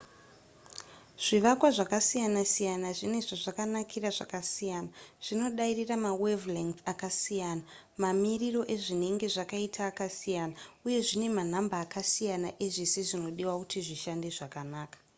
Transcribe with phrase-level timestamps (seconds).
[1.25, 4.89] zvivakwa zvakasiyana siyana zvine zvazvakanakira zvakasiyana
[5.25, 7.63] zvinodairira mawave-length akasiyana
[8.01, 10.53] mamiriro azvinenge zvakaita akasiyana
[10.85, 14.97] uye zvine manhamba akasiyana ezvese zvinodiwa kuti zvishande zvakanaka